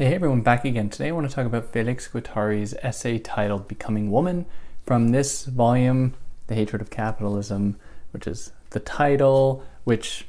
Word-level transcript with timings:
Hey 0.00 0.14
everyone, 0.14 0.40
back 0.40 0.64
again. 0.64 0.88
Today 0.88 1.08
I 1.08 1.12
want 1.12 1.28
to 1.28 1.36
talk 1.36 1.44
about 1.44 1.74
Felix 1.74 2.08
Guattari's 2.08 2.72
essay 2.82 3.18
titled 3.18 3.68
Becoming 3.68 4.10
Woman 4.10 4.46
from 4.86 5.10
this 5.10 5.44
volume, 5.44 6.14
The 6.46 6.54
Hatred 6.54 6.80
of 6.80 6.88
Capitalism, 6.88 7.76
which 8.12 8.26
is 8.26 8.52
the 8.70 8.80
title, 8.80 9.62
which 9.84 10.26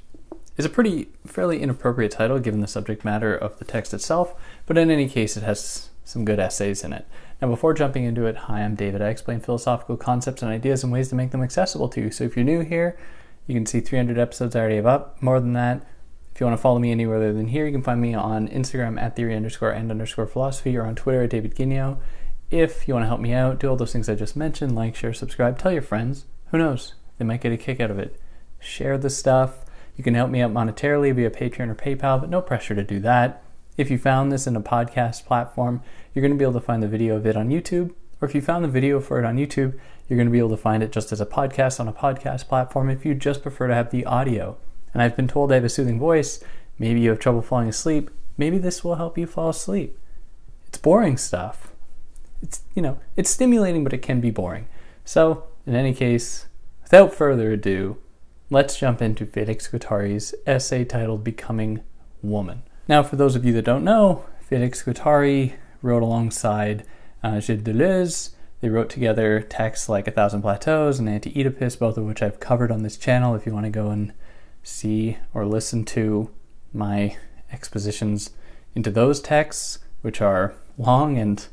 is 0.57 0.65
a 0.65 0.69
pretty 0.69 1.07
fairly 1.25 1.61
inappropriate 1.61 2.11
title 2.11 2.37
given 2.39 2.59
the 2.59 2.67
subject 2.67 3.05
matter 3.05 3.33
of 3.33 3.59
the 3.59 3.63
text 3.63 3.93
itself, 3.93 4.35
but 4.65 4.77
in 4.77 4.91
any 4.91 5.07
case 5.07 5.37
it 5.37 5.43
has 5.43 5.89
some 6.03 6.25
good 6.25 6.37
essays 6.37 6.83
in 6.83 6.91
it. 6.91 7.05
Now 7.41 7.47
before 7.47 7.73
jumping 7.73 8.03
into 8.03 8.25
it, 8.25 8.35
hi, 8.35 8.63
I'm 8.63 8.75
David. 8.75 9.01
I 9.01 9.07
explain 9.07 9.39
philosophical 9.39 9.95
concepts 9.95 10.41
and 10.41 10.51
ideas 10.51 10.83
and 10.83 10.91
ways 10.91 11.07
to 11.11 11.15
make 11.15 11.31
them 11.31 11.41
accessible 11.41 11.87
to 11.87 12.01
you. 12.01 12.11
So 12.11 12.25
if 12.25 12.35
you're 12.35 12.43
new 12.43 12.59
here, 12.59 12.97
you 13.47 13.55
can 13.55 13.65
see 13.65 13.79
300 13.79 14.17
episodes 14.17 14.53
I 14.53 14.59
already 14.59 14.75
have 14.75 14.85
up. 14.85 15.21
More 15.21 15.39
than 15.39 15.53
that, 15.53 15.87
if 16.33 16.39
you 16.39 16.45
want 16.45 16.57
to 16.57 16.61
follow 16.61 16.79
me 16.79 16.91
anywhere 16.91 17.17
other 17.17 17.33
than 17.33 17.47
here, 17.47 17.65
you 17.65 17.71
can 17.71 17.83
find 17.83 17.99
me 17.99 18.13
on 18.13 18.47
Instagram 18.47 18.99
at 19.01 19.15
theory 19.15 19.35
underscore 19.35 19.71
and 19.71 19.91
underscore 19.91 20.27
philosophy 20.27 20.77
or 20.77 20.85
on 20.85 20.95
Twitter 20.95 21.23
at 21.23 21.29
David 21.29 21.55
Guignion. 21.55 21.97
If 22.49 22.87
you 22.87 22.93
want 22.93 23.03
to 23.03 23.07
help 23.07 23.21
me 23.21 23.33
out, 23.33 23.59
do 23.59 23.69
all 23.69 23.75
those 23.75 23.93
things 23.93 24.09
I 24.09 24.15
just 24.15 24.35
mentioned, 24.35 24.75
like, 24.75 24.95
share, 24.95 25.13
subscribe, 25.13 25.57
tell 25.57 25.71
your 25.71 25.81
friends. 25.81 26.25
Who 26.47 26.57
knows? 26.57 26.95
They 27.17 27.25
might 27.25 27.41
get 27.41 27.51
a 27.51 27.57
kick 27.57 27.79
out 27.79 27.91
of 27.91 27.99
it. 27.99 28.19
Share 28.59 28.97
the 28.97 29.09
stuff. 29.09 29.65
You 29.95 30.03
can 30.03 30.15
help 30.15 30.29
me 30.29 30.41
out 30.41 30.53
monetarily 30.53 31.13
via 31.13 31.29
Patreon 31.29 31.69
or 31.69 31.75
PayPal, 31.75 32.19
but 32.19 32.29
no 32.29 32.41
pressure 32.41 32.75
to 32.75 32.83
do 32.83 32.99
that. 33.01 33.43
If 33.77 33.91
you 33.91 33.97
found 33.97 34.31
this 34.31 34.47
in 34.47 34.55
a 34.55 34.61
podcast 34.61 35.25
platform, 35.25 35.81
you're 36.13 36.21
going 36.21 36.33
to 36.33 36.37
be 36.37 36.43
able 36.43 36.59
to 36.59 36.65
find 36.65 36.81
the 36.81 36.87
video 36.87 37.15
of 37.15 37.25
it 37.25 37.37
on 37.37 37.49
YouTube. 37.49 37.93
Or 38.21 38.27
if 38.27 38.35
you 38.35 38.41
found 38.41 38.63
the 38.63 38.69
video 38.69 38.99
for 38.99 39.19
it 39.19 39.25
on 39.25 39.37
YouTube, 39.37 39.79
you're 40.07 40.17
going 40.17 40.27
to 40.27 40.31
be 40.31 40.39
able 40.39 40.49
to 40.49 40.57
find 40.57 40.83
it 40.83 40.91
just 40.91 41.11
as 41.11 41.21
a 41.21 41.25
podcast 41.25 41.79
on 41.79 41.87
a 41.87 41.93
podcast 41.93 42.47
platform 42.47 42.89
if 42.89 43.05
you 43.05 43.15
just 43.15 43.41
prefer 43.41 43.67
to 43.67 43.75
have 43.75 43.91
the 43.91 44.05
audio 44.05 44.57
and 44.93 45.01
I've 45.01 45.15
been 45.15 45.27
told 45.27 45.51
I 45.51 45.55
have 45.55 45.63
a 45.63 45.69
soothing 45.69 45.99
voice. 45.99 46.43
Maybe 46.77 47.01
you 47.01 47.09
have 47.09 47.19
trouble 47.19 47.41
falling 47.41 47.69
asleep. 47.69 48.09
Maybe 48.37 48.57
this 48.57 48.83
will 48.83 48.95
help 48.95 49.17
you 49.17 49.27
fall 49.27 49.49
asleep. 49.49 49.97
It's 50.67 50.77
boring 50.77 51.17
stuff. 51.17 51.71
It's, 52.41 52.61
you 52.73 52.81
know, 52.81 52.99
it's 53.15 53.29
stimulating, 53.29 53.83
but 53.83 53.93
it 53.93 54.01
can 54.01 54.19
be 54.19 54.31
boring. 54.31 54.67
So, 55.05 55.45
in 55.67 55.75
any 55.75 55.93
case, 55.93 56.47
without 56.81 57.13
further 57.13 57.51
ado, 57.51 57.97
let's 58.49 58.79
jump 58.79 59.01
into 59.01 59.25
Felix 59.25 59.67
Guattari's 59.67 60.33
essay 60.47 60.83
titled 60.83 61.23
Becoming 61.23 61.81
Woman. 62.21 62.63
Now, 62.87 63.03
for 63.03 63.15
those 63.15 63.35
of 63.35 63.45
you 63.45 63.53
that 63.53 63.65
don't 63.65 63.83
know, 63.83 64.25
Felix 64.41 64.83
Guattari 64.83 65.53
wrote 65.81 66.03
alongside 66.03 66.85
uh, 67.23 67.39
Gilles 67.39 67.61
Deleuze. 67.61 68.31
They 68.59 68.69
wrote 68.69 68.89
together 68.89 69.41
texts 69.41 69.89
like 69.89 70.07
A 70.07 70.11
Thousand 70.11 70.41
Plateaus 70.41 70.99
and 70.99 71.09
Anti 71.09 71.31
Oedipus, 71.39 71.75
both 71.75 71.97
of 71.97 72.05
which 72.05 72.21
I've 72.21 72.39
covered 72.39 72.71
on 72.71 72.83
this 72.83 72.97
channel 72.97 73.35
if 73.35 73.45
you 73.45 73.53
want 73.53 73.65
to 73.65 73.71
go 73.71 73.89
and 73.89 74.13
see 74.63 75.17
or 75.33 75.45
listen 75.45 75.85
to 75.85 76.29
my 76.73 77.17
expositions 77.51 78.31
into 78.75 78.91
those 78.91 79.19
texts, 79.19 79.79
which 80.01 80.21
are 80.21 80.53
long 80.77 81.17
and 81.17 81.47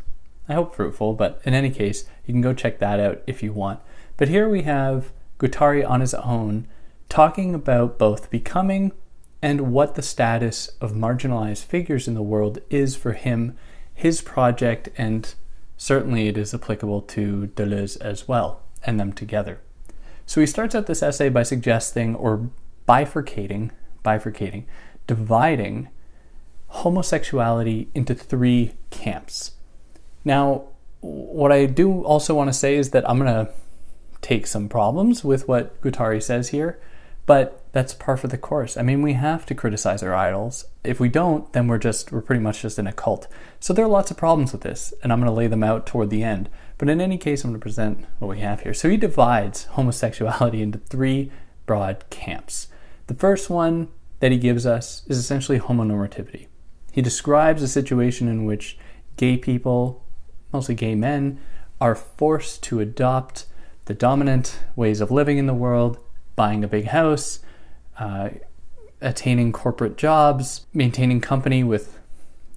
I 0.48 0.54
hope 0.54 0.74
fruitful, 0.74 1.14
but 1.14 1.40
in 1.44 1.52
any 1.52 1.70
case, 1.70 2.04
you 2.24 2.32
can 2.32 2.40
go 2.40 2.54
check 2.54 2.78
that 2.78 2.98
out 3.00 3.22
if 3.26 3.42
you 3.42 3.52
want. 3.52 3.80
But 4.16 4.28
here 4.28 4.48
we 4.48 4.62
have 4.62 5.12
Guattari 5.38 5.88
on 5.88 6.00
his 6.00 6.14
own 6.14 6.66
talking 7.08 7.54
about 7.54 7.98
both 7.98 8.30
becoming 8.30 8.92
and 9.40 9.72
what 9.72 9.94
the 9.94 10.02
status 10.02 10.68
of 10.80 10.92
marginalized 10.92 11.64
figures 11.64 12.08
in 12.08 12.14
the 12.14 12.22
world 12.22 12.58
is 12.70 12.96
for 12.96 13.12
him, 13.12 13.56
his 13.94 14.20
project, 14.20 14.88
and 14.96 15.34
certainly 15.76 16.28
it 16.28 16.36
is 16.36 16.52
applicable 16.52 17.02
to 17.02 17.50
Deleuze 17.54 18.00
as 18.00 18.26
well, 18.26 18.62
and 18.82 18.98
them 18.98 19.12
together. 19.12 19.60
So 20.26 20.40
he 20.40 20.46
starts 20.46 20.74
out 20.74 20.86
this 20.86 21.02
essay 21.02 21.28
by 21.28 21.44
suggesting 21.44 22.14
or 22.14 22.50
bifurcating, 22.88 23.70
bifurcating, 24.04 24.64
dividing 25.06 25.88
homosexuality 26.68 27.88
into 27.94 28.14
three 28.14 28.74
camps. 28.90 29.52
Now, 30.24 30.64
what 31.00 31.52
I 31.52 31.66
do 31.66 32.02
also 32.02 32.34
want 32.34 32.48
to 32.48 32.54
say 32.54 32.76
is 32.76 32.90
that 32.90 33.08
I'm 33.08 33.18
going 33.18 33.46
to 33.46 33.52
take 34.20 34.46
some 34.46 34.68
problems 34.68 35.24
with 35.24 35.46
what 35.46 35.80
Guattari 35.80 36.22
says 36.22 36.48
here, 36.48 36.78
but 37.26 37.62
that's 37.72 37.94
par 37.94 38.16
for 38.16 38.26
the 38.26 38.38
course. 38.38 38.76
I 38.76 38.82
mean, 38.82 39.02
we 39.02 39.12
have 39.12 39.46
to 39.46 39.54
criticize 39.54 40.02
our 40.02 40.14
idols. 40.14 40.64
If 40.82 40.98
we 40.98 41.08
don't, 41.08 41.52
then 41.52 41.68
we're 41.68 41.78
just 41.78 42.10
we're 42.10 42.22
pretty 42.22 42.40
much 42.40 42.62
just 42.62 42.78
in 42.78 42.86
a 42.86 42.92
cult. 42.92 43.28
So 43.60 43.72
there 43.72 43.84
are 43.84 43.88
lots 43.88 44.10
of 44.10 44.16
problems 44.16 44.52
with 44.52 44.62
this, 44.62 44.92
and 45.02 45.12
I'm 45.12 45.20
going 45.20 45.30
to 45.30 45.36
lay 45.36 45.46
them 45.46 45.62
out 45.62 45.86
toward 45.86 46.10
the 46.10 46.24
end. 46.24 46.48
But 46.78 46.88
in 46.88 47.00
any 47.00 47.18
case, 47.18 47.44
I'm 47.44 47.50
going 47.50 47.60
to 47.60 47.62
present 47.62 48.06
what 48.18 48.28
we 48.28 48.40
have 48.40 48.62
here. 48.62 48.74
So 48.74 48.88
he 48.88 48.96
divides 48.96 49.64
homosexuality 49.72 50.62
into 50.62 50.78
three 50.78 51.30
broad 51.66 52.04
camps. 52.10 52.68
The 53.08 53.14
first 53.14 53.48
one 53.48 53.88
that 54.20 54.32
he 54.32 54.38
gives 54.38 54.66
us 54.66 55.02
is 55.06 55.16
essentially 55.16 55.58
homonormativity. 55.58 56.46
He 56.92 57.00
describes 57.00 57.62
a 57.62 57.68
situation 57.68 58.28
in 58.28 58.44
which 58.44 58.78
gay 59.16 59.38
people, 59.38 60.04
mostly 60.52 60.74
gay 60.74 60.94
men, 60.94 61.40
are 61.80 61.94
forced 61.94 62.62
to 62.64 62.80
adopt 62.80 63.46
the 63.86 63.94
dominant 63.94 64.60
ways 64.76 65.00
of 65.00 65.10
living 65.10 65.38
in 65.38 65.46
the 65.46 65.54
world, 65.54 65.98
buying 66.36 66.62
a 66.62 66.68
big 66.68 66.86
house, 66.86 67.40
uh, 67.98 68.28
attaining 69.00 69.52
corporate 69.52 69.96
jobs, 69.96 70.66
maintaining 70.74 71.22
company 71.22 71.64
with 71.64 71.98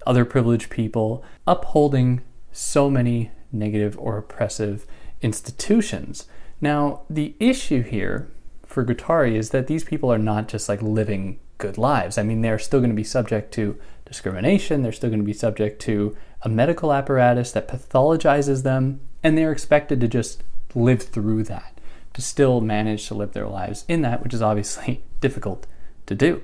other 0.06 0.26
privileged 0.26 0.70
people, 0.70 1.24
upholding 1.48 2.22
so 2.52 2.90
many 2.90 3.32
negative 3.54 3.98
or 3.98 4.18
oppressive 4.18 4.86
institutions. 5.22 6.26
Now, 6.60 7.04
the 7.10 7.36
issue 7.40 7.84
here 7.84 8.30
for 8.72 8.86
Guattari 8.86 9.36
is 9.36 9.50
that 9.50 9.68
these 9.68 9.84
people 9.84 10.12
are 10.12 10.18
not 10.18 10.48
just 10.48 10.70
like 10.70 10.82
living 10.82 11.40
good 11.58 11.78
lives. 11.78 12.18
I 12.18 12.24
mean, 12.24 12.42
they're 12.42 12.58
still 12.58 12.80
going 12.80 12.90
to 12.90 12.96
be 12.96 13.04
subject 13.04 13.54
to 13.56 13.78
discrimination, 14.06 14.82
they're 14.82 14.92
still 14.92 15.10
going 15.10 15.22
to 15.22 15.26
be 15.26 15.34
subject 15.34 15.82
to 15.84 16.16
a 16.42 16.50
medical 16.50 16.92
apparatus 16.92 17.52
that 17.52 17.68
pathologizes 17.68 18.64
them, 18.64 19.00
and 19.24 19.38
they're 19.38 19.52
expected 19.52 20.02
to 20.02 20.08
just 20.08 20.44
live 20.74 21.04
through 21.04 21.44
that, 21.44 21.80
to 22.14 22.22
still 22.22 22.62
manage 22.62 23.08
to 23.08 23.14
live 23.14 23.34
their 23.34 23.48
lives 23.48 23.86
in 23.88 24.02
that, 24.02 24.24
which 24.24 24.34
is 24.34 24.42
obviously 24.42 25.04
difficult 25.22 25.68
to 26.08 26.16
do. 26.16 26.42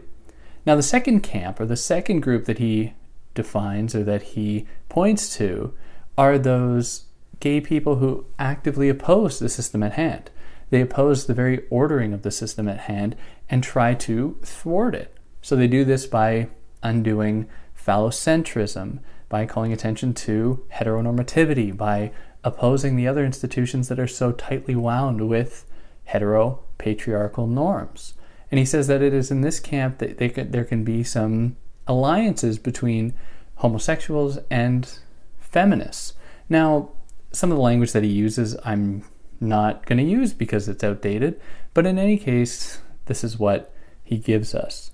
Now, 0.66 0.76
the 0.76 0.84
second 0.84 1.22
camp, 1.22 1.60
or 1.60 1.66
the 1.66 1.78
second 1.78 2.22
group 2.22 2.46
that 2.46 2.60
he 2.60 2.94
defines 3.34 3.96
or 3.96 4.04
that 4.04 4.22
he 4.22 4.68
points 4.90 5.36
to, 5.38 5.74
are 6.18 6.38
those 6.38 7.06
gay 7.40 7.62
people 7.62 7.98
who 7.98 8.26
actively 8.38 8.90
oppose 8.90 9.40
the 9.40 9.50
system 9.50 9.82
at 9.84 9.94
hand. 9.94 10.30
They 10.70 10.82
oppose 10.82 11.26
the 11.26 11.34
very 11.34 11.66
ordering 11.70 12.14
of 12.14 12.24
the 12.24 12.32
system 12.32 12.68
at 12.68 12.82
hand 12.82 13.16
and 13.50 13.64
try 13.64 13.94
to 13.94 14.38
thwart 14.44 14.96
it. 14.96 15.14
So 15.42 15.56
they 15.56 15.68
do 15.68 15.86
this 15.86 16.06
by 16.06 16.50
undoing 16.84 17.48
phallocentrism, 17.78 19.00
by 19.30 19.46
calling 19.46 19.72
attention 19.72 20.14
to 20.14 20.66
heteronormativity, 20.74 21.76
by 21.76 22.12
opposing 22.44 22.96
the 22.96 23.08
other 23.08 23.26
institutions 23.26 23.88
that 23.88 24.00
are 24.00 24.08
so 24.08 24.32
tightly 24.32 24.76
wound 24.76 25.28
with 25.30 25.66
hetero 26.06 26.64
patriarchal 26.78 27.48
norms. 27.48 28.14
And 28.50 28.60
he 28.60 28.66
says 28.66 28.88
that 28.88 29.02
it 29.02 29.14
is 29.14 29.32
in 29.32 29.42
this 29.42 29.60
camp 29.60 30.00
that 30.00 30.18
can, 30.34 30.52
there 30.52 30.64
can 30.64 30.84
be 30.84 31.04
some 31.04 31.58
alliances 31.86 32.58
between 32.58 33.14
homosexuals 33.56 34.40
and 34.50 35.00
feminists. 35.40 36.14
Now, 36.50 36.92
some 37.32 37.52
of 37.52 37.58
the 37.58 37.64
language 37.64 37.92
that 37.92 38.04
he 38.04 38.10
uses, 38.10 38.56
I'm 38.64 39.04
not 39.40 39.86
going 39.86 39.98
to 39.98 40.04
use 40.04 40.34
because 40.34 40.68
it's 40.68 40.84
outdated. 40.84 41.40
But 41.74 41.86
in 41.86 41.98
any 42.00 42.18
case, 42.18 42.80
this 43.06 43.24
is 43.24 43.40
what 43.40 43.74
he 44.04 44.18
gives 44.18 44.56
us. 44.56 44.92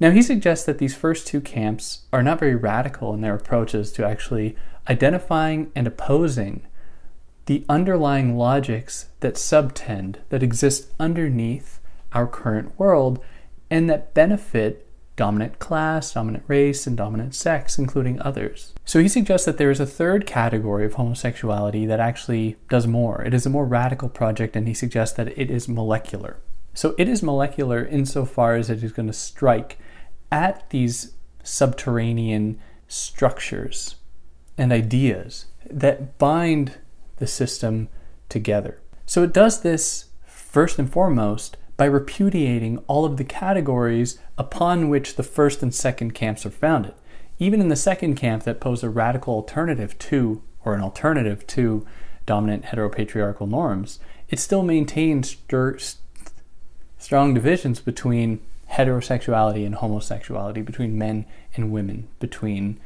Now, 0.00 0.10
he 0.10 0.22
suggests 0.22 0.66
that 0.66 0.78
these 0.78 0.96
first 0.96 1.26
two 1.26 1.40
camps 1.40 2.02
are 2.12 2.22
not 2.22 2.40
very 2.40 2.56
radical 2.56 3.14
in 3.14 3.20
their 3.20 3.34
approaches 3.34 3.92
to 3.92 4.06
actually 4.06 4.56
identifying 4.88 5.70
and 5.74 5.86
opposing 5.86 6.66
the 7.46 7.64
underlying 7.68 8.36
logics 8.36 9.10
that 9.20 9.34
subtend, 9.34 10.16
that 10.30 10.42
exist 10.42 10.90
underneath 10.98 11.80
our 12.12 12.26
current 12.26 12.78
world, 12.78 13.20
and 13.70 13.88
that 13.88 14.14
benefit 14.14 14.83
dominant 15.16 15.58
class, 15.58 16.12
dominant 16.12 16.44
race, 16.48 16.86
and 16.86 16.96
dominant 16.96 17.34
sex, 17.34 17.78
including 17.78 18.20
others. 18.20 18.72
So 18.84 18.98
he 18.98 19.08
suggests 19.08 19.46
that 19.46 19.58
there 19.58 19.70
is 19.70 19.80
a 19.80 19.86
third 19.86 20.26
category 20.26 20.84
of 20.84 20.94
homosexuality 20.94 21.86
that 21.86 22.00
actually 22.00 22.56
does 22.68 22.86
more. 22.86 23.22
It 23.22 23.34
is 23.34 23.46
a 23.46 23.50
more 23.50 23.64
radical 23.64 24.08
project, 24.08 24.56
and 24.56 24.66
he 24.66 24.74
suggests 24.74 25.16
that 25.16 25.36
it 25.38 25.50
is 25.50 25.68
molecular. 25.68 26.38
So 26.74 26.94
it 26.98 27.08
is 27.08 27.22
molecular 27.22 27.84
insofar 27.84 28.56
as 28.56 28.68
it 28.68 28.82
is 28.82 28.92
going 28.92 29.06
to 29.06 29.12
strike 29.12 29.78
at 30.32 30.68
these 30.70 31.14
subterranean 31.44 32.58
structures 32.88 33.96
and 34.58 34.72
ideas 34.72 35.46
that 35.70 36.18
bind 36.18 36.78
the 37.16 37.26
system 37.26 37.88
together. 38.28 38.80
So 39.06 39.22
it 39.22 39.32
does 39.32 39.60
this 39.60 40.06
first 40.26 40.78
and 40.78 40.90
foremost 40.90 41.56
by 41.76 41.84
repudiating 41.84 42.78
all 42.86 43.04
of 43.04 43.16
the 43.16 43.24
categories 43.24 44.18
upon 44.38 44.88
which 44.88 45.16
the 45.16 45.22
first 45.22 45.62
and 45.62 45.74
second 45.74 46.14
camps 46.14 46.46
are 46.46 46.50
founded. 46.50 46.94
Even 47.38 47.60
in 47.60 47.68
the 47.68 47.76
second 47.76 48.14
camp 48.14 48.44
that 48.44 48.60
pose 48.60 48.82
a 48.84 48.88
radical 48.88 49.34
alternative 49.34 49.98
to, 49.98 50.42
or 50.64 50.74
an 50.74 50.80
alternative 50.80 51.46
to, 51.48 51.84
dominant 52.26 52.66
heteropatriarchal 52.66 53.48
norms, 53.48 53.98
it 54.28 54.38
still 54.38 54.62
maintains 54.62 55.36
st- 55.50 55.96
strong 56.98 57.34
divisions 57.34 57.80
between 57.80 58.40
heterosexuality 58.70 59.66
and 59.66 59.76
homosexuality, 59.76 60.64
between 60.64 60.96
men 60.96 61.26
and 61.54 61.70
women, 61.70 62.08
between 62.18 62.80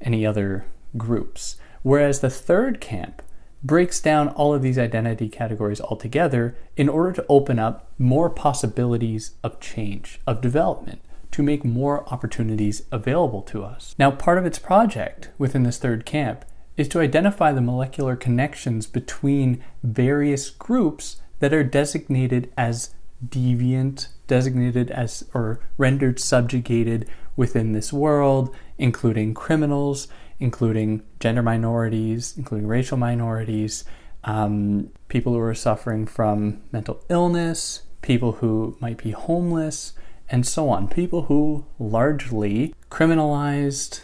any 0.00 0.24
other 0.24 0.64
groups. 0.96 1.56
Whereas 1.82 2.20
the 2.20 2.30
third 2.30 2.80
camp 2.80 3.22
breaks 3.62 4.00
down 4.00 4.28
all 4.28 4.54
of 4.54 4.62
these 4.62 4.78
identity 4.78 5.28
categories 5.28 5.80
altogether 5.80 6.56
in 6.76 6.88
order 6.88 7.12
to 7.12 7.26
open 7.28 7.58
up 7.58 7.92
more 7.98 8.30
possibilities 8.30 9.32
of 9.42 9.60
change, 9.60 10.20
of 10.26 10.40
development, 10.40 11.00
to 11.30 11.42
make 11.42 11.64
more 11.64 12.08
opportunities 12.12 12.82
available 12.90 13.42
to 13.42 13.62
us. 13.62 13.94
Now, 13.98 14.10
part 14.10 14.38
of 14.38 14.46
its 14.46 14.58
project 14.58 15.28
within 15.38 15.62
this 15.62 15.78
third 15.78 16.04
camp 16.04 16.44
is 16.76 16.88
to 16.88 17.00
identify 17.00 17.52
the 17.52 17.60
molecular 17.60 18.16
connections 18.16 18.86
between 18.86 19.62
various 19.82 20.50
groups 20.50 21.20
that 21.40 21.52
are 21.52 21.64
designated 21.64 22.50
as 22.56 22.94
deviant, 23.26 24.08
designated 24.26 24.90
as 24.90 25.28
or 25.34 25.60
rendered 25.76 26.18
subjugated 26.18 27.08
within 27.36 27.72
this 27.72 27.92
world, 27.92 28.54
including 28.78 29.34
criminals, 29.34 30.08
including 30.40 31.02
gender 31.20 31.42
minorities, 31.42 32.34
including 32.36 32.66
racial 32.66 32.96
minorities, 32.96 33.84
um, 34.24 34.90
people 35.08 35.32
who 35.32 35.40
are 35.40 35.54
suffering 35.54 36.06
from 36.06 36.60
mental 36.72 37.04
illness, 37.08 37.82
people 38.02 38.32
who 38.32 38.76
might 38.80 38.98
be 38.98 39.12
homeless, 39.12 39.92
and 40.28 40.46
so 40.46 40.68
on. 40.68 40.88
People 40.88 41.22
who 41.22 41.64
largely 41.78 42.74
criminalized, 42.90 44.00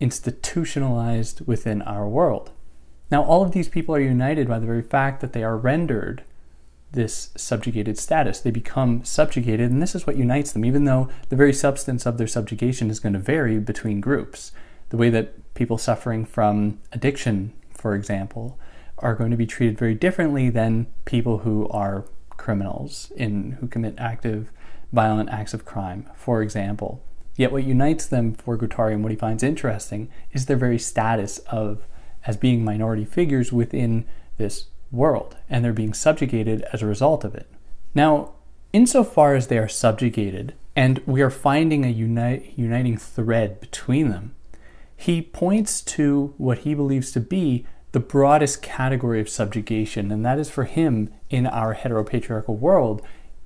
institutionalized 0.00 1.46
within 1.46 1.82
our 1.82 2.08
world. 2.08 2.50
Now, 3.10 3.22
all 3.22 3.42
of 3.42 3.52
these 3.52 3.68
people 3.68 3.94
are 3.94 4.00
united 4.00 4.48
by 4.48 4.58
the 4.58 4.66
very 4.66 4.82
fact 4.82 5.20
that 5.20 5.32
they 5.32 5.44
are 5.44 5.56
rendered 5.56 6.24
this 6.92 7.30
subjugated 7.36 7.98
status. 7.98 8.40
They 8.40 8.50
become 8.50 9.04
subjugated, 9.04 9.70
and 9.70 9.82
this 9.82 9.94
is 9.94 10.06
what 10.06 10.16
unites 10.16 10.52
them, 10.52 10.64
even 10.64 10.84
though 10.84 11.08
the 11.28 11.36
very 11.36 11.52
substance 11.52 12.06
of 12.06 12.18
their 12.18 12.26
subjugation 12.26 12.90
is 12.90 13.00
going 13.00 13.12
to 13.12 13.18
vary 13.18 13.58
between 13.58 14.00
groups. 14.00 14.52
The 14.90 14.96
way 14.96 15.10
that 15.10 15.54
people 15.54 15.78
suffering 15.78 16.24
from 16.24 16.80
addiction, 16.92 17.52
for 17.70 17.94
example, 17.94 18.58
are 18.98 19.14
going 19.14 19.30
to 19.30 19.36
be 19.36 19.46
treated 19.46 19.78
very 19.78 19.94
differently 19.94 20.48
than 20.50 20.86
people 21.04 21.38
who 21.38 21.68
are 21.68 22.06
criminals 22.30 23.10
in 23.16 23.52
who 23.52 23.66
commit 23.66 23.94
active 23.98 24.50
violent 24.92 25.28
acts 25.30 25.52
of 25.52 25.64
crime, 25.64 26.08
for 26.14 26.42
example. 26.42 27.02
Yet 27.36 27.52
what 27.52 27.64
unites 27.64 28.06
them 28.06 28.32
for 28.34 28.56
Guattari 28.56 28.94
and 28.94 29.02
what 29.02 29.12
he 29.12 29.18
finds 29.18 29.42
interesting 29.42 30.08
is 30.32 30.46
their 30.46 30.56
very 30.56 30.78
status 30.78 31.38
of 31.50 31.86
as 32.26 32.36
being 32.36 32.64
minority 32.64 33.04
figures 33.04 33.52
within 33.52 34.06
this 34.38 34.66
world, 34.90 35.36
and 35.50 35.64
they're 35.64 35.72
being 35.72 35.94
subjugated 35.94 36.62
as 36.72 36.82
a 36.82 36.86
result 36.86 37.24
of 37.24 37.34
it. 37.34 37.50
Now, 37.94 38.32
insofar 38.72 39.34
as 39.34 39.48
they 39.48 39.58
are 39.58 39.68
subjugated, 39.68 40.54
and 40.74 41.02
we 41.06 41.22
are 41.22 41.30
finding 41.30 41.84
a 41.84 41.88
uni- 41.88 42.52
uniting 42.56 42.96
thread 42.96 43.60
between 43.60 44.10
them, 44.10 44.34
he 44.96 45.20
points 45.22 45.80
to 45.82 46.34
what 46.38 46.58
he 46.58 46.74
believes 46.74 47.12
to 47.12 47.20
be 47.20 47.66
the 47.92 48.00
broadest 48.00 48.62
category 48.62 49.20
of 49.20 49.28
subjugation, 49.28 50.10
and 50.10 50.24
that 50.24 50.38
is 50.38 50.50
for 50.50 50.64
him 50.64 51.10
in 51.30 51.46
our 51.46 51.74
heteropatriarchal 51.74 52.58
world, 52.58 53.02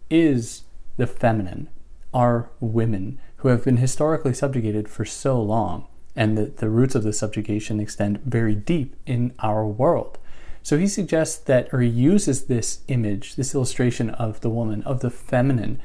is 0.08 0.62
the 0.96 1.06
feminine, 1.06 1.68
are 2.12 2.50
women 2.60 3.20
who 3.36 3.48
have 3.48 3.64
been 3.64 3.76
historically 3.76 4.34
subjugated 4.34 4.88
for 4.88 5.04
so 5.04 5.40
long, 5.40 5.86
and 6.16 6.36
that 6.36 6.56
the 6.58 6.68
roots 6.68 6.94
of 6.94 7.02
the 7.02 7.12
subjugation 7.12 7.80
extend 7.80 8.20
very 8.22 8.54
deep 8.54 8.96
in 9.06 9.32
our 9.38 9.66
world. 9.66 10.18
So 10.62 10.78
he 10.78 10.88
suggests 10.88 11.38
that, 11.38 11.72
or 11.72 11.80
he 11.80 11.88
uses 11.88 12.44
this 12.44 12.80
image, 12.88 13.36
this 13.36 13.54
illustration 13.54 14.10
of 14.10 14.40
the 14.40 14.50
woman, 14.50 14.82
of 14.82 15.00
the 15.00 15.10
feminine, 15.10 15.80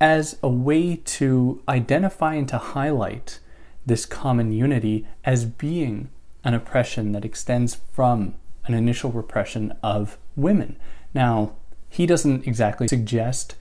as 0.00 0.38
a 0.42 0.48
way 0.48 0.96
to 0.96 1.62
identify 1.68 2.34
and 2.34 2.48
to 2.48 2.58
highlight 2.58 3.38
this 3.86 4.06
common 4.06 4.52
unity 4.52 5.06
as 5.24 5.44
being 5.44 6.10
an 6.44 6.54
oppression 6.54 7.12
that 7.12 7.24
extends 7.24 7.78
from 7.90 8.34
an 8.64 8.74
initial 8.74 9.10
repression 9.10 9.72
of 9.82 10.18
women. 10.36 10.76
Now, 11.14 11.52
he 11.88 12.06
doesn't 12.06 12.46
exactly 12.46 12.88
suggest 12.88 13.56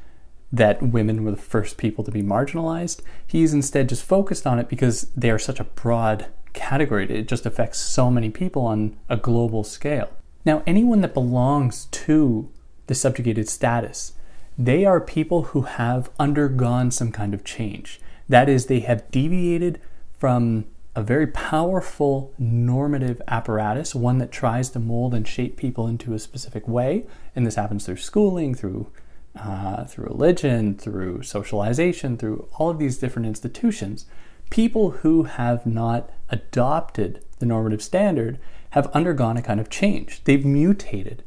that 0.51 0.81
women 0.81 1.23
were 1.23 1.31
the 1.31 1.37
first 1.37 1.77
people 1.77 2.03
to 2.03 2.11
be 2.11 2.21
marginalized. 2.21 3.01
He's 3.25 3.53
instead 3.53 3.89
just 3.89 4.03
focused 4.03 4.45
on 4.45 4.59
it 4.59 4.69
because 4.69 5.03
they 5.15 5.31
are 5.31 5.39
such 5.39 5.59
a 5.59 5.65
broad 5.65 6.27
category. 6.53 7.09
It 7.09 7.27
just 7.27 7.45
affects 7.45 7.79
so 7.79 8.11
many 8.11 8.29
people 8.29 8.65
on 8.65 8.97
a 9.09 9.17
global 9.17 9.63
scale. 9.63 10.09
Now, 10.45 10.63
anyone 10.65 11.01
that 11.01 11.13
belongs 11.13 11.85
to 11.85 12.49
the 12.87 12.95
subjugated 12.95 13.47
status, 13.47 14.13
they 14.57 14.85
are 14.85 14.99
people 14.99 15.43
who 15.43 15.61
have 15.61 16.09
undergone 16.19 16.91
some 16.91 17.11
kind 17.11 17.33
of 17.33 17.43
change. 17.43 18.01
That 18.27 18.49
is, 18.49 18.65
they 18.65 18.81
have 18.81 19.09
deviated 19.11 19.79
from 20.21 20.65
a 20.95 21.01
very 21.01 21.25
powerful 21.25 22.31
normative 22.37 23.19
apparatus, 23.27 23.95
one 23.95 24.19
that 24.19 24.31
tries 24.31 24.69
to 24.69 24.77
mold 24.77 25.15
and 25.15 25.27
shape 25.27 25.57
people 25.57 25.87
into 25.87 26.13
a 26.13 26.19
specific 26.19 26.67
way. 26.67 27.07
And 27.35 27.43
this 27.43 27.55
happens 27.55 27.87
through 27.87 27.97
schooling, 27.97 28.53
through 28.53 28.91
uh, 29.35 29.85
through 29.85 30.05
religion, 30.05 30.77
through 30.77 31.23
socialization, 31.23 32.17
through 32.17 32.47
all 32.59 32.69
of 32.69 32.77
these 32.77 32.99
different 32.99 33.25
institutions. 33.25 34.05
People 34.51 34.91
who 34.91 35.23
have 35.23 35.65
not 35.65 36.11
adopted 36.29 37.25
the 37.39 37.47
normative 37.47 37.81
standard 37.81 38.37
have 38.71 38.87
undergone 38.87 39.37
a 39.37 39.41
kind 39.41 39.59
of 39.59 39.71
change. 39.71 40.23
They've 40.25 40.45
mutated. 40.45 41.23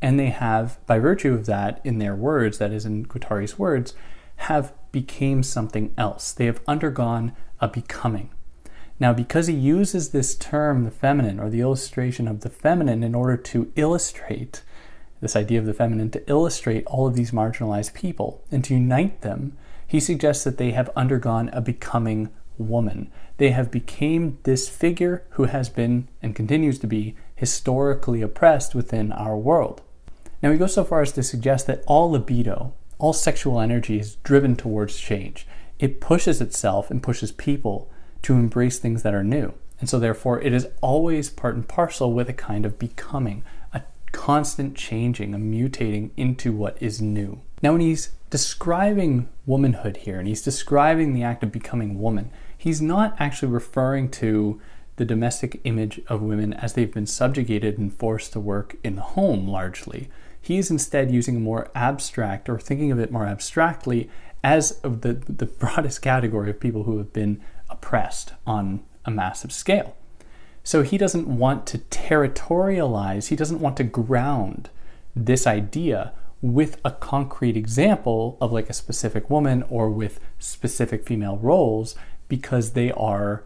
And 0.00 0.20
they 0.20 0.30
have, 0.30 0.78
by 0.86 1.00
virtue 1.00 1.34
of 1.34 1.46
that, 1.46 1.80
in 1.82 1.98
their 1.98 2.14
words, 2.14 2.58
that 2.58 2.70
is 2.70 2.86
in 2.86 3.02
Guattari's 3.04 3.58
words, 3.58 3.94
have 4.36 4.72
became 4.92 5.42
something 5.42 5.92
else. 5.98 6.30
They 6.30 6.46
have 6.46 6.60
undergone 6.68 7.32
a 7.58 7.66
becoming. 7.66 8.30
Now, 8.98 9.12
because 9.12 9.46
he 9.46 9.54
uses 9.54 10.10
this 10.10 10.34
term, 10.34 10.84
the 10.84 10.90
feminine, 10.90 11.38
or 11.38 11.50
the 11.50 11.60
illustration 11.60 12.26
of 12.26 12.40
the 12.40 12.48
feminine, 12.48 13.02
in 13.02 13.14
order 13.14 13.36
to 13.36 13.70
illustrate 13.76 14.62
this 15.20 15.36
idea 15.36 15.58
of 15.58 15.66
the 15.66 15.74
feminine, 15.74 16.10
to 16.10 16.28
illustrate 16.30 16.86
all 16.86 17.06
of 17.06 17.14
these 17.14 17.30
marginalized 17.30 17.94
people 17.94 18.42
and 18.50 18.64
to 18.64 18.74
unite 18.74 19.20
them, 19.20 19.56
he 19.86 20.00
suggests 20.00 20.44
that 20.44 20.58
they 20.58 20.72
have 20.72 20.90
undergone 20.96 21.48
a 21.50 21.60
becoming 21.60 22.30
woman. 22.58 23.10
They 23.36 23.50
have 23.50 23.70
became 23.70 24.38
this 24.44 24.68
figure 24.68 25.24
who 25.30 25.44
has 25.44 25.68
been 25.68 26.08
and 26.22 26.34
continues 26.34 26.78
to 26.78 26.86
be 26.86 27.16
historically 27.34 28.22
oppressed 28.22 28.74
within 28.74 29.12
our 29.12 29.36
world. 29.36 29.82
Now, 30.42 30.52
he 30.52 30.58
goes 30.58 30.74
so 30.74 30.84
far 30.84 31.02
as 31.02 31.12
to 31.12 31.22
suggest 31.22 31.66
that 31.66 31.84
all 31.86 32.10
libido, 32.10 32.72
all 32.98 33.12
sexual 33.12 33.60
energy 33.60 33.98
is 33.98 34.16
driven 34.16 34.56
towards 34.56 34.98
change. 34.98 35.46
It 35.78 36.00
pushes 36.00 36.40
itself 36.40 36.90
and 36.90 37.02
pushes 37.02 37.32
people 37.32 37.90
to 38.22 38.34
embrace 38.34 38.78
things 38.78 39.02
that 39.02 39.14
are 39.14 39.24
new. 39.24 39.54
And 39.78 39.88
so, 39.88 39.98
therefore, 39.98 40.40
it 40.40 40.52
is 40.52 40.68
always 40.80 41.28
part 41.28 41.54
and 41.54 41.68
parcel 41.68 42.12
with 42.12 42.28
a 42.28 42.32
kind 42.32 42.64
of 42.64 42.78
becoming, 42.78 43.44
a 43.74 43.82
constant 44.12 44.74
changing, 44.74 45.34
a 45.34 45.38
mutating 45.38 46.10
into 46.16 46.52
what 46.52 46.80
is 46.80 47.02
new. 47.02 47.42
Now, 47.62 47.72
when 47.72 47.82
he's 47.82 48.10
describing 48.30 49.28
womanhood 49.44 49.98
here 49.98 50.18
and 50.18 50.26
he's 50.26 50.42
describing 50.42 51.12
the 51.12 51.22
act 51.22 51.42
of 51.42 51.52
becoming 51.52 52.00
woman, 52.00 52.30
he's 52.56 52.80
not 52.80 53.14
actually 53.18 53.52
referring 53.52 54.10
to 54.12 54.60
the 54.96 55.04
domestic 55.04 55.60
image 55.64 56.00
of 56.08 56.22
women 56.22 56.52
as 56.54 56.72
they've 56.72 56.92
been 56.92 57.06
subjugated 57.06 57.78
and 57.78 57.92
forced 57.92 58.32
to 58.32 58.40
work 58.40 58.76
in 58.82 58.96
the 58.96 59.02
home 59.02 59.46
largely. 59.46 60.08
He's 60.40 60.70
instead 60.70 61.10
using 61.10 61.36
a 61.36 61.40
more 61.40 61.70
abstract 61.74 62.48
or 62.48 62.58
thinking 62.58 62.90
of 62.90 62.98
it 62.98 63.12
more 63.12 63.26
abstractly 63.26 64.08
as 64.42 64.72
of 64.82 65.02
the, 65.02 65.12
the 65.12 65.46
broadest 65.46 66.02
category 66.02 66.50
of 66.50 66.60
people 66.60 66.84
who 66.84 66.98
have 66.98 67.12
been 67.12 67.40
oppressed 67.76 68.32
on 68.46 68.82
a 69.04 69.10
massive 69.10 69.52
scale. 69.52 69.96
So 70.64 70.82
he 70.82 70.98
doesn't 70.98 71.28
want 71.28 71.66
to 71.68 71.78
territorialize, 71.78 73.28
he 73.28 73.36
doesn't 73.36 73.60
want 73.60 73.76
to 73.76 73.84
ground 73.84 74.68
this 75.14 75.46
idea 75.46 76.12
with 76.42 76.80
a 76.84 76.90
concrete 76.90 77.56
example 77.56 78.36
of 78.40 78.52
like 78.52 78.68
a 78.68 78.74
specific 78.74 79.30
woman 79.30 79.64
or 79.70 79.88
with 79.88 80.20
specific 80.38 81.04
female 81.06 81.36
roles 81.36 81.94
because 82.28 82.72
they 82.72 82.90
are 82.92 83.44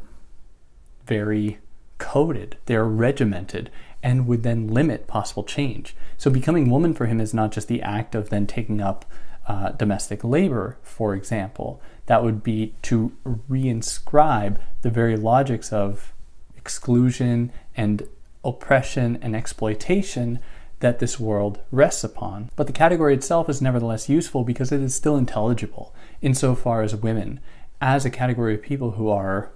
very 1.07 1.59
coded, 1.99 2.57
they're 2.67 2.85
regimented, 2.85 3.71
and 4.03 4.27
would 4.27 4.43
then 4.43 4.69
limit 4.69 5.07
possible 5.07 5.45
change. 5.45 5.95
So 6.17 6.31
becoming 6.31 6.71
woman 6.71 6.95
for 6.95 7.07
him 7.07 7.21
is 7.21 7.35
not 7.35 7.53
just 7.53 7.69
the 7.69 7.83
act 7.83 8.15
of 8.15 8.31
then 8.31 8.47
taking 8.47 8.81
up 8.81 9.05
uh, 9.47 9.71
domestic 9.73 10.25
labor, 10.25 10.79
for 10.83 11.15
example. 11.15 11.83
That 12.11 12.25
would 12.25 12.43
be 12.43 12.75
to 12.83 13.13
reinscribe 13.25 14.57
the 14.83 14.91
very 14.91 15.17
logics 15.17 15.73
of 15.73 16.13
exclusion 16.57 17.53
and 17.77 18.03
oppression 18.45 19.17
and 19.23 19.37
exploitation 19.37 20.41
that 20.81 20.99
this 20.99 21.21
world 21.21 21.61
rests 21.71 22.03
upon. 22.03 22.51
But 22.57 22.67
the 22.67 22.73
category 22.73 23.15
itself 23.15 23.49
is 23.49 23.63
nevertheless 23.63 24.09
useful 24.09 24.43
because 24.43 24.73
it 24.73 24.81
is 24.81 24.93
still 24.93 25.17
intelligible 25.17 25.95
insofar 26.21 26.83
as 26.83 26.97
women, 26.97 27.39
as 27.81 28.05
a 28.05 28.11
category 28.11 28.55
of 28.55 28.63
people 28.63 28.91
who 28.91 29.09
are 29.09 29.53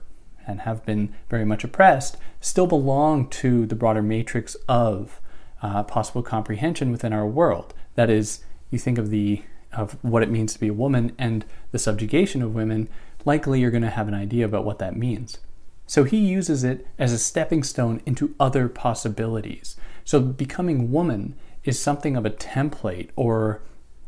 and 0.47 0.61
have 0.61 0.87
been 0.87 1.13
very 1.29 1.45
much 1.45 1.65
oppressed, 1.65 2.17
still 2.41 2.69
belong 2.69 3.29
to 3.31 3.67
the 3.67 3.75
broader 3.75 4.01
matrix 4.01 4.55
of 4.69 5.21
uh, 5.61 5.83
possible 5.83 6.23
comprehension 6.23 6.93
within 6.93 7.13
our 7.13 7.27
world. 7.27 7.75
That 7.97 8.11
is, 8.11 8.45
you 8.71 8.79
think 8.79 8.97
of 8.97 9.11
the 9.11 9.43
of 9.77 9.97
what 10.03 10.23
it 10.23 10.31
means 10.31 10.53
to 10.53 10.61
be 10.61 10.69
a 10.69 10.75
woman 10.75 11.13
and 11.19 11.45
the 11.73 11.79
subjugation 11.79 12.43
of 12.43 12.55
women, 12.55 12.89
likely 13.25 13.61
you're 13.61 13.71
going 13.71 13.83
to 13.83 13.91
have 13.91 14.09
an 14.09 14.15
idea 14.15 14.45
about 14.45 14.65
what 14.65 14.79
that 14.79 14.97
means. 14.97 15.39
So 15.87 16.05
he 16.05 16.17
uses 16.17 16.65
it 16.65 16.87
as 16.99 17.13
a 17.13 17.19
stepping 17.19 17.63
stone 17.63 18.01
into 18.07 18.35
other 18.41 18.69
possibilities. 18.69 19.77
So 20.05 20.21
becoming 20.21 20.91
woman 20.91 21.35
is 21.65 21.81
something 21.81 22.17
of 22.17 22.25
a 22.25 22.31
template, 22.31 23.11
or 23.17 23.63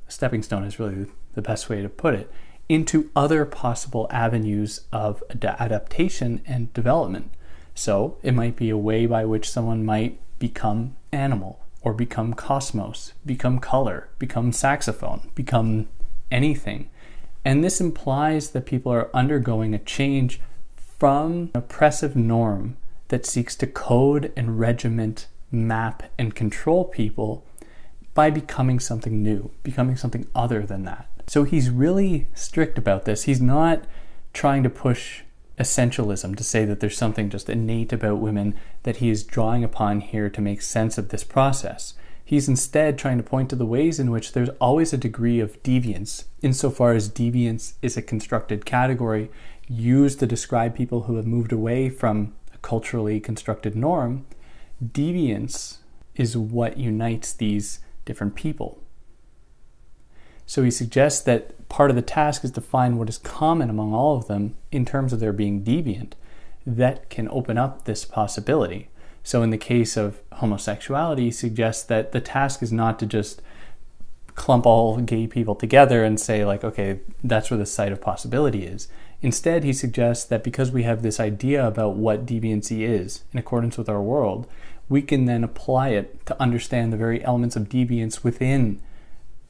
stepping 0.08 0.42
stone 0.42 0.64
is 0.64 0.78
really 0.78 1.06
the 1.34 1.42
best 1.42 1.68
way 1.68 1.82
to 1.82 1.88
put 1.88 2.14
it, 2.14 2.30
into 2.68 3.10
other 3.14 3.44
possible 3.44 4.08
avenues 4.10 4.82
of 4.92 5.22
ad- 5.30 5.44
adaptation 5.44 6.42
and 6.46 6.72
development. 6.72 7.30
So 7.74 8.16
it 8.22 8.34
might 8.34 8.56
be 8.56 8.70
a 8.70 8.76
way 8.76 9.06
by 9.06 9.24
which 9.24 9.50
someone 9.50 9.84
might 9.84 10.18
become 10.38 10.96
animal, 11.12 11.60
or 11.86 11.94
become 11.94 12.34
cosmos, 12.34 13.12
become 13.24 13.60
color, 13.60 14.08
become 14.18 14.50
saxophone, 14.50 15.30
become 15.36 15.86
anything. 16.32 16.90
And 17.44 17.62
this 17.62 17.80
implies 17.80 18.50
that 18.50 18.66
people 18.66 18.92
are 18.92 19.08
undergoing 19.14 19.72
a 19.72 19.78
change 19.78 20.40
from 20.74 21.32
an 21.32 21.50
oppressive 21.54 22.16
norm 22.16 22.76
that 23.06 23.24
seeks 23.24 23.54
to 23.54 23.68
code 23.68 24.32
and 24.36 24.58
regiment, 24.58 25.28
map, 25.52 26.02
and 26.18 26.34
control 26.34 26.84
people 26.84 27.46
by 28.14 28.30
becoming 28.30 28.80
something 28.80 29.22
new, 29.22 29.52
becoming 29.62 29.96
something 29.96 30.26
other 30.34 30.66
than 30.66 30.82
that. 30.86 31.08
So 31.28 31.44
he's 31.44 31.70
really 31.70 32.26
strict 32.34 32.78
about 32.78 33.04
this. 33.04 33.24
He's 33.24 33.40
not 33.40 33.84
trying 34.32 34.64
to 34.64 34.70
push 34.70 35.22
essentialism 35.58 36.36
to 36.36 36.44
say 36.44 36.64
that 36.64 36.80
there's 36.80 36.96
something 36.96 37.30
just 37.30 37.48
innate 37.48 37.92
about 37.92 38.18
women 38.18 38.54
that 38.82 38.96
he 38.96 39.10
is 39.10 39.24
drawing 39.24 39.64
upon 39.64 40.00
here 40.00 40.28
to 40.28 40.40
make 40.40 40.62
sense 40.62 40.98
of 40.98 41.08
this 41.08 41.24
process. 41.24 41.94
He's 42.24 42.48
instead 42.48 42.98
trying 42.98 43.18
to 43.18 43.22
point 43.22 43.50
to 43.50 43.56
the 43.56 43.64
ways 43.64 44.00
in 44.00 44.10
which 44.10 44.32
there's 44.32 44.48
always 44.60 44.92
a 44.92 44.98
degree 44.98 45.38
of 45.38 45.62
deviance, 45.62 46.24
insofar 46.42 46.92
as 46.92 47.08
deviance 47.08 47.74
is 47.82 47.96
a 47.96 48.02
constructed 48.02 48.66
category 48.66 49.30
used 49.68 50.18
to 50.20 50.26
describe 50.26 50.74
people 50.74 51.02
who 51.02 51.16
have 51.16 51.26
moved 51.26 51.52
away 51.52 51.88
from 51.88 52.34
a 52.52 52.58
culturally 52.58 53.20
constructed 53.20 53.76
norm. 53.76 54.26
Deviance 54.84 55.78
is 56.16 56.36
what 56.36 56.76
unites 56.76 57.32
these 57.32 57.80
different 58.04 58.34
people. 58.34 58.82
So 60.46 60.62
he 60.62 60.70
suggests 60.70 61.20
that 61.22 61.68
part 61.68 61.90
of 61.90 61.96
the 61.96 62.02
task 62.02 62.44
is 62.44 62.52
to 62.52 62.60
find 62.60 62.98
what 62.98 63.08
is 63.08 63.18
common 63.18 63.68
among 63.68 63.92
all 63.92 64.16
of 64.16 64.28
them 64.28 64.54
in 64.70 64.84
terms 64.84 65.12
of 65.12 65.20
their 65.20 65.32
being 65.32 65.64
deviant 65.64 66.12
that 66.64 67.10
can 67.10 67.28
open 67.28 67.58
up 67.58 67.84
this 67.84 68.04
possibility. 68.04 68.88
So 69.24 69.42
in 69.42 69.50
the 69.50 69.58
case 69.58 69.96
of 69.96 70.20
homosexuality, 70.34 71.24
he 71.24 71.30
suggests 71.32 71.82
that 71.84 72.12
the 72.12 72.20
task 72.20 72.62
is 72.62 72.72
not 72.72 72.98
to 73.00 73.06
just 73.06 73.42
clump 74.36 74.66
all 74.66 74.98
gay 74.98 75.26
people 75.26 75.54
together 75.54 76.04
and 76.04 76.20
say 76.20 76.44
like 76.44 76.62
okay 76.62 77.00
that's 77.24 77.50
where 77.50 77.56
the 77.56 77.64
site 77.64 77.90
of 77.90 78.02
possibility 78.02 78.64
is 78.64 78.86
instead 79.22 79.64
he 79.64 79.72
suggests 79.72 80.26
that 80.26 80.44
because 80.44 80.70
we 80.70 80.82
have 80.82 81.02
this 81.02 81.18
idea 81.18 81.66
about 81.66 81.96
what 81.96 82.26
deviancy 82.26 82.82
is 82.82 83.24
in 83.32 83.38
accordance 83.38 83.78
with 83.78 83.88
our 83.88 84.02
world 84.02 84.46
we 84.90 85.00
can 85.00 85.24
then 85.24 85.42
apply 85.42 85.88
it 85.88 86.24
to 86.26 86.40
understand 86.40 86.92
the 86.92 86.98
very 86.98 87.24
elements 87.24 87.56
of 87.56 87.70
deviance 87.70 88.22
within 88.22 88.78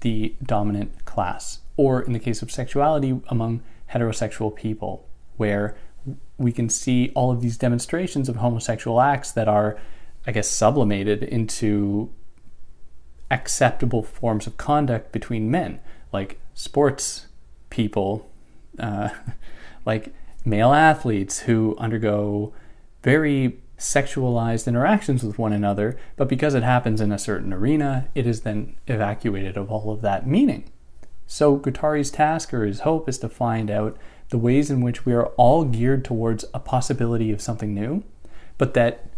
the 0.06 0.36
dominant 0.40 1.04
class, 1.04 1.62
or 1.76 2.00
in 2.00 2.12
the 2.12 2.20
case 2.20 2.40
of 2.40 2.48
sexuality, 2.48 3.20
among 3.26 3.60
heterosexual 3.92 4.54
people, 4.54 5.04
where 5.36 5.76
we 6.38 6.52
can 6.52 6.68
see 6.68 7.10
all 7.16 7.32
of 7.32 7.40
these 7.40 7.56
demonstrations 7.56 8.28
of 8.28 8.36
homosexual 8.36 9.00
acts 9.00 9.32
that 9.32 9.48
are, 9.48 9.76
I 10.25 10.30
guess, 10.30 10.48
sublimated 10.48 11.25
into 11.25 12.12
acceptable 13.32 14.00
forms 14.00 14.46
of 14.46 14.56
conduct 14.56 15.10
between 15.10 15.50
men, 15.50 15.80
like 16.12 16.38
sports 16.54 17.26
people, 17.68 18.30
uh, 18.78 19.08
like 19.84 20.14
male 20.44 20.72
athletes 20.72 21.40
who 21.40 21.75
undergo 21.78 22.52
very 23.02 23.58
sexualized 23.78 24.66
interactions 24.66 25.23
with 25.23 25.38
one 25.38 25.52
another, 25.52 25.99
but 26.16 26.28
because 26.28 26.54
it 26.54 26.62
happens 26.62 27.00
in 27.00 27.12
a 27.12 27.18
certain 27.18 27.52
arena, 27.52 28.09
it 28.14 28.26
is 28.26 28.40
then 28.40 28.75
evacuated 28.87 29.56
of 29.56 29.71
all 29.71 29.90
of 29.90 30.00
that 30.02 30.26
meaning. 30.26 30.64
So, 31.26 31.56
Guattari's 31.56 32.11
task 32.11 32.54
or 32.54 32.64
his 32.64 32.80
hope 32.80 33.09
is 33.09 33.18
to 33.18 33.28
find 33.28 33.71
out 33.71 33.97
the 34.30 34.38
ways 34.38 34.71
in 34.71 34.80
which 34.80 35.04
we 35.04 35.12
are 35.12 35.26
all 35.37 35.64
geared 35.64 36.04
towards 36.04 36.45
a 36.54 36.61
possibility 36.61 37.33
of 37.33 37.40
something 37.40 37.75
new, 37.75 38.04
but 38.59 38.75
that 38.75 39.11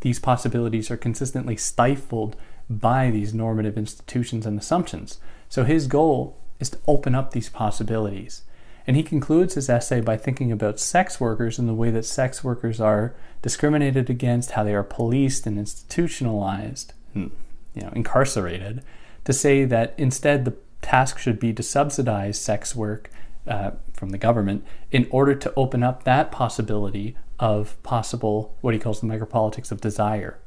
these 0.00 0.18
possibilities 0.18 0.90
are 0.90 0.96
consistently 0.96 1.56
stifled 1.56 2.36
by 2.68 3.10
these 3.10 3.32
normative 3.32 3.78
institutions 3.78 4.44
and 4.44 4.58
assumptions. 4.58 5.18
So, 5.48 5.64
his 5.64 5.86
goal 5.86 6.38
is 6.60 6.70
to 6.70 6.78
open 6.86 7.14
up 7.14 7.30
these 7.30 7.48
possibilities. 7.48 8.42
And 8.86 8.96
he 8.96 9.02
concludes 9.02 9.54
his 9.54 9.68
essay 9.68 10.00
by 10.00 10.16
thinking 10.16 10.52
about 10.52 10.78
sex 10.78 11.20
workers 11.20 11.58
and 11.58 11.68
the 11.68 11.74
way 11.74 11.90
that 11.90 12.04
sex 12.04 12.44
workers 12.44 12.80
are 12.80 13.14
discriminated 13.42 14.08
against, 14.08 14.52
how 14.52 14.62
they 14.62 14.74
are 14.74 14.84
policed 14.84 15.46
and 15.46 15.58
institutionalized, 15.58 16.92
and, 17.14 17.32
you 17.74 17.82
know, 17.82 17.90
incarcerated, 17.94 18.82
to 19.24 19.32
say 19.32 19.64
that 19.64 19.94
instead 19.98 20.44
the 20.44 20.54
task 20.82 21.18
should 21.18 21.40
be 21.40 21.52
to 21.52 21.62
subsidize 21.62 22.38
sex 22.40 22.76
work 22.76 23.10
uh, 23.48 23.72
from 23.92 24.10
the 24.10 24.18
government 24.18 24.64
in 24.92 25.06
order 25.10 25.34
to 25.34 25.52
open 25.56 25.82
up 25.82 26.04
that 26.04 26.30
possibility 26.30 27.16
of 27.40 27.80
possible, 27.82 28.56
what 28.60 28.72
he 28.72 28.80
calls 28.80 29.00
the 29.00 29.06
micropolitics 29.06 29.72
of 29.72 29.80
desire, 29.80 30.38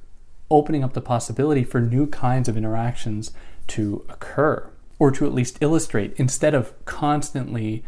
opening 0.49 0.83
up 0.83 0.93
the 0.93 1.01
possibility 1.01 1.63
for 1.63 1.81
new 1.81 2.07
kinds 2.07 2.47
of 2.47 2.57
interactions 2.57 3.31
to 3.67 4.05
occur, 4.09 4.69
or 4.97 5.11
to 5.11 5.25
at 5.25 5.33
least 5.33 5.57
illustrate, 5.61 6.13
instead 6.17 6.53
of 6.53 6.73
constantly 6.85 7.83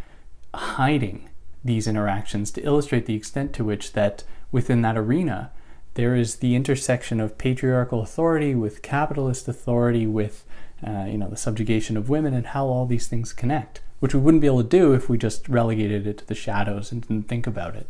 hiding 0.54 1.30
these 1.64 1.88
interactions 1.88 2.52
to 2.52 2.62
illustrate 2.62 3.06
the 3.06 3.16
extent 3.16 3.54
to 3.54 3.64
which 3.64 3.94
that 3.94 4.24
within 4.52 4.82
that 4.82 4.98
arena 4.98 5.52
there 5.94 6.16
is 6.16 6.38
the 6.38 6.56
intersection 6.56 7.20
of 7.20 7.38
patriarchal 7.38 8.02
authority 8.02 8.56
with 8.56 8.82
capitalist 8.82 9.48
authority 9.48 10.08
with 10.08 10.44
uh, 10.86 11.06
you 11.08 11.18
know 11.18 11.30
the 11.30 11.38
subjugation 11.38 11.96
of 11.96 12.10
women 12.10 12.34
and 12.34 12.48
how 12.48 12.66
all 12.66 12.86
these 12.86 13.08
things 13.08 13.34
connect 13.34 13.82
which 14.00 14.16
we 14.16 14.20
wouldn't 14.20 14.42
be 14.42 14.48
able 14.48 14.64
to 14.64 14.70
do 14.70 14.94
if 14.94 15.08
we 15.08 15.18
just 15.18 15.48
relegated 15.48 16.08
it 16.08 16.18
to 16.18 16.28
the 16.28 16.36
shadows 16.36 16.92
and 16.92 17.08
didn't 17.08 17.28
think 17.28 17.46
about 17.46 17.76
it. 17.76 17.88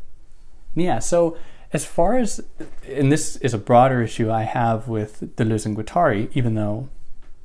Yeah 0.75 0.99
so 0.99 1.37
as 1.73 1.85
far 1.85 2.17
as 2.17 2.41
and 2.87 3.11
this 3.11 3.37
is 3.37 3.53
a 3.53 3.57
broader 3.57 4.01
issue 4.01 4.31
i 4.31 4.43
have 4.43 4.87
with 4.87 5.35
deleuze 5.35 5.65
and 5.65 5.77
guattari 5.77 6.29
even 6.33 6.55
though 6.55 6.89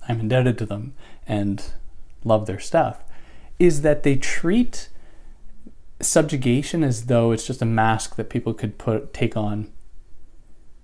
i'm 0.09 0.21
indebted 0.21 0.59
to 0.59 0.67
them 0.67 0.95
and 1.27 1.73
love 2.25 2.47
their 2.47 2.59
stuff 2.59 3.05
is 3.59 3.83
that 3.83 4.03
they 4.03 4.17
treat 4.17 4.89
subjugation 6.01 6.85
as 6.85 7.07
though 7.07 7.33
it's 7.33 7.47
just 7.47 7.63
a 7.63 7.67
mask 7.67 8.17
that 8.17 8.31
people 8.31 8.53
could 8.53 8.79
put 8.79 9.13
take 9.15 9.37
on 9.37 9.73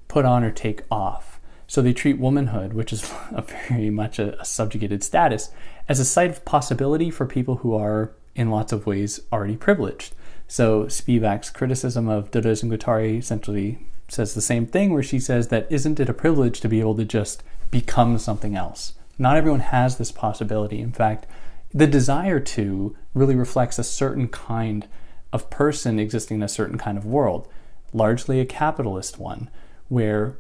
put 0.09 0.25
on 0.25 0.45
or 0.45 0.51
take 0.51 0.83
off. 0.91 1.41
So 1.67 1.81
they 1.81 1.93
treat 1.93 2.19
womanhood 2.19 2.73
which 2.73 2.93
is 2.93 3.13
a 3.31 3.43
very 3.43 3.91
much 3.91 4.19
a, 4.19 4.39
a, 4.41 4.45
subjugated 4.45 5.03
status 5.03 5.51
as 5.89 6.01
a 6.01 6.05
site 6.05 6.31
of 6.31 6.45
possibility 6.45 7.11
for 7.11 7.27
people 7.27 7.57
who 7.57 7.75
are 7.75 8.13
in 8.35 8.51
lots 8.51 8.73
of 8.73 8.87
ways 8.87 9.21
already 9.33 9.57
privileged. 9.57 10.15
So 10.49 10.85
spivak's 10.85 11.51
criticism 11.51 12.09
of 12.09 12.31
deleuze 12.31 12.63
and 12.63 12.73
guattari 12.73 13.19
essentially 13.19 13.87
says 14.09 14.35
the 14.35 14.43
same 14.43 14.67
thing 14.67 14.93
where 14.93 15.03
she 15.03 15.19
says 15.19 15.49
that 15.49 15.67
isn't 15.71 16.01
it 16.01 16.09
a 16.09 16.15
privilege 16.15 16.61
to 16.61 16.69
be 16.69 16.81
able 16.81 16.95
to 16.97 17.05
just 17.05 17.43
become 17.71 18.19
something 18.19 18.55
else? 18.55 18.95
Not 19.19 19.37
everyone 19.37 19.61
has 19.61 19.97
this 19.97 20.13
possibility. 20.13 20.81
In 20.81 20.93
fact 20.93 21.27
the 21.75 21.87
desire 21.87 22.39
to 22.39 22.97
really 23.15 23.35
reflects 23.35 23.79
a 23.79 23.85
certain 23.85 24.29
kind 24.29 24.87
of 25.33 25.51
person 25.51 25.99
existing 25.99 26.39
in 26.39 26.43
a 26.43 26.49
certain 26.49 26.79
kind 26.79 26.99
of 26.99 27.07
world, 27.07 27.49
largely 27.93 28.41
a 28.41 28.45
capitalist 28.45 29.19
one, 29.19 29.51
where 29.89 30.37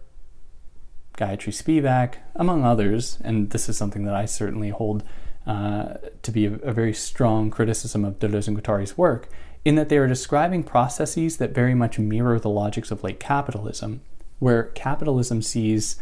Gayatri 1.16 1.52
Spivak, 1.52 2.16
among 2.34 2.64
others, 2.64 3.18
and 3.22 3.50
this 3.50 3.68
is 3.68 3.76
something 3.76 4.04
that 4.04 4.14
I 4.14 4.25
certainly 4.25 4.70
hold 4.70 5.02
uh, 5.46 5.94
to 6.22 6.30
be 6.30 6.46
a, 6.46 6.52
a, 6.62 6.72
very 6.72 6.94
strong 6.94 7.50
criticism 7.50 8.04
of 8.04 8.18
Deleuze 8.18 8.46
and 8.46 8.56
Guattari's 8.56 8.96
work, 8.96 9.28
in 9.64 9.75
that 9.75 9.88
they 9.88 9.99
are 9.99 10.06
describing 10.06 10.62
processes 10.62 11.38
that 11.38 11.54
very 11.54 11.75
much 11.75 11.99
mirror 11.99 12.38
the 12.38 12.49
logics 12.49 12.90
of 12.90 13.02
late 13.02 13.18
capitalism, 13.18 14.02
where 14.38 14.64
capitalism 14.64 15.42
sees 15.42 15.96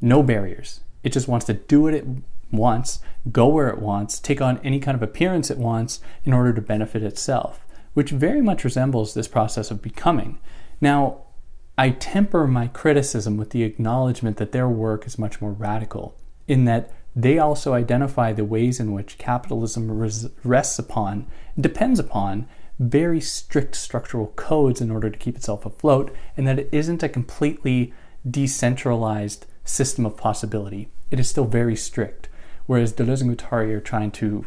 no 0.00 0.22
barriers. 0.22 0.80
It 1.02 1.12
just 1.12 1.28
wants 1.28 1.46
to 1.46 1.54
do 1.54 1.82
what 1.82 1.94
it 1.94 2.06
wants, 2.52 3.00
go 3.30 3.48
where 3.48 3.68
it 3.68 3.78
wants, 3.78 4.18
take 4.18 4.40
on 4.40 4.58
any 4.58 4.78
kind 4.78 4.94
of 4.94 5.02
appearance 5.02 5.50
it 5.50 5.58
wants 5.58 6.00
in 6.24 6.32
order 6.32 6.52
to 6.52 6.60
benefit 6.60 7.02
itself 7.02 7.66
which 7.94 8.10
very 8.10 8.40
much 8.40 8.64
resembles 8.64 9.14
this 9.14 9.28
process 9.28 9.70
of 9.70 9.82
becoming. 9.82 10.38
Now, 10.80 11.22
I 11.76 11.90
temper 11.90 12.46
my 12.46 12.68
criticism 12.68 13.36
with 13.36 13.50
the 13.50 13.62
acknowledgement 13.62 14.36
that 14.36 14.52
their 14.52 14.68
work 14.68 15.06
is 15.06 15.18
much 15.18 15.40
more 15.40 15.52
radical, 15.52 16.14
in 16.46 16.64
that 16.66 16.92
they 17.16 17.38
also 17.38 17.74
identify 17.74 18.32
the 18.32 18.44
ways 18.44 18.78
in 18.78 18.92
which 18.92 19.18
capitalism 19.18 19.90
res- 19.90 20.28
rests 20.44 20.78
upon, 20.78 21.26
depends 21.58 21.98
upon, 21.98 22.46
very 22.78 23.20
strict 23.20 23.74
structural 23.74 24.28
codes 24.36 24.80
in 24.80 24.90
order 24.90 25.10
to 25.10 25.18
keep 25.18 25.36
itself 25.36 25.66
afloat, 25.66 26.14
and 26.36 26.46
that 26.46 26.58
it 26.58 26.68
isn't 26.72 27.02
a 27.02 27.08
completely 27.08 27.92
decentralized 28.28 29.46
system 29.64 30.06
of 30.06 30.16
possibility. 30.16 30.88
It 31.10 31.18
is 31.18 31.28
still 31.28 31.44
very 31.44 31.76
strict, 31.76 32.28
whereas 32.66 32.92
Deleuze 32.92 33.22
and 33.22 33.36
Guattari 33.36 33.72
are 33.72 33.80
trying 33.80 34.10
to 34.12 34.46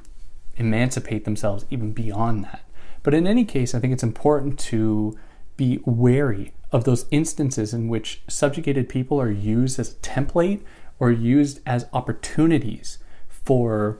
emancipate 0.55 1.25
themselves 1.25 1.65
even 1.69 1.91
beyond 1.91 2.43
that. 2.45 2.61
But 3.03 3.13
in 3.13 3.27
any 3.27 3.45
case, 3.45 3.75
I 3.75 3.79
think 3.79 3.93
it's 3.93 4.03
important 4.03 4.57
to 4.59 5.17
be 5.57 5.81
wary 5.85 6.53
of 6.71 6.85
those 6.85 7.05
instances 7.11 7.73
in 7.73 7.87
which 7.87 8.21
subjugated 8.27 8.89
people 8.89 9.21
are 9.21 9.29
used 9.29 9.79
as 9.79 9.91
a 9.91 9.95
template 9.95 10.61
or 10.99 11.11
used 11.11 11.59
as 11.65 11.85
opportunities 11.93 12.97
for 13.29 13.99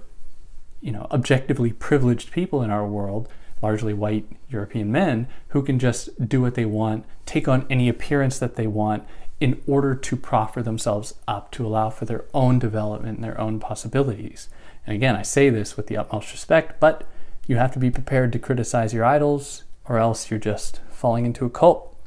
you 0.82 0.92
know 0.92 1.08
objectively 1.12 1.72
privileged 1.72 2.32
people 2.32 2.62
in 2.62 2.72
our 2.72 2.86
world 2.86 3.30
largely 3.62 3.94
white 3.94 4.28
european 4.50 4.92
men 4.92 5.28
who 5.50 5.62
can 5.62 5.80
just 5.80 6.28
do 6.28 6.42
what 6.42 6.56
they 6.56 6.66
want 6.66 7.06
take 7.26 7.48
on 7.48 7.66
any 7.70 7.88
appearance 7.88 8.40
that 8.40 8.56
they 8.56 8.68
want 8.68 9.04
in 9.40 9.62
order 9.68 9.94
to 9.96 10.16
proffer 10.16 10.62
themselves 10.64 11.14
up 11.28 11.52
to 11.52 11.66
allow 11.66 11.90
for 11.90 12.06
their 12.06 12.26
own 12.34 12.60
development 12.60 13.18
and 13.18 13.24
their 13.24 13.40
own 13.40 13.60
possibilities. 13.60 14.48
And 14.86 14.96
again 14.96 15.16
i 15.16 15.22
say 15.22 15.50
this 15.50 15.78
with 15.78 15.88
the 15.88 15.98
utmost 15.98 16.32
respect 16.32 16.80
but 16.80 17.08
you 17.48 17.58
have 17.58 17.72
to 17.72 17.80
be 17.80 17.92
prepared 17.92 18.32
to 18.32 18.40
criticize 18.40 18.94
your 18.94 19.06
idols 19.06 19.64
or 19.86 19.98
else 19.98 20.30
you're 20.30 20.40
just 20.40 20.82
falling 20.90 21.26
into 21.26 21.46
a 21.46 21.50
cult 21.50 21.98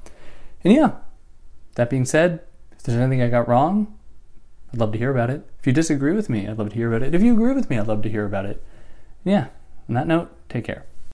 and 0.64 0.72
yeah 0.72 0.92
that 1.74 1.90
being 1.90 2.04
said 2.04 2.40
if 2.72 2.82
there's 2.82 2.98
anything 2.98 3.22
i 3.22 3.28
got 3.28 3.48
wrong 3.48 3.96
I'd 4.76 4.80
love 4.80 4.92
to 4.92 4.98
hear 4.98 5.10
about 5.10 5.30
it. 5.30 5.48
If 5.58 5.66
you 5.66 5.72
disagree 5.72 6.12
with 6.12 6.28
me, 6.28 6.46
I'd 6.46 6.58
love 6.58 6.68
to 6.70 6.74
hear 6.74 6.92
about 6.92 7.06
it. 7.06 7.14
If 7.14 7.22
you 7.22 7.32
agree 7.32 7.54
with 7.54 7.70
me, 7.70 7.78
I'd 7.78 7.86
love 7.86 8.02
to 8.02 8.10
hear 8.10 8.26
about 8.26 8.44
it. 8.44 8.62
Yeah, 9.24 9.46
on 9.88 9.94
that 9.94 10.06
note, 10.06 10.30
take 10.50 10.64
care. 10.64 10.84